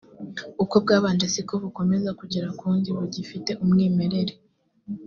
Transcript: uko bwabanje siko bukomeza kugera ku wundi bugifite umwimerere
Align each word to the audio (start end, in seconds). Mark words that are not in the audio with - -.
uko 0.63 0.75
bwabanje 0.83 1.25
siko 1.33 1.53
bukomeza 1.63 2.09
kugera 2.19 2.47
ku 2.57 2.61
wundi 2.69 2.89
bugifite 2.97 3.51
umwimerere 3.63 4.33